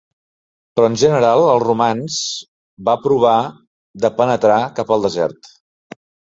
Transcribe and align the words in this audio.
Però 0.77 0.87
en 0.91 0.95
general 1.01 1.41
els 1.49 1.65
romans 1.65 2.17
va 2.89 2.97
provar 3.05 3.37
de 4.07 4.13
penetrar 4.23 4.59
cap 4.83 4.99
al 4.99 5.09
desert. 5.09 5.55